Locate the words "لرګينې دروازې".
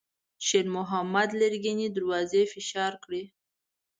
1.41-2.41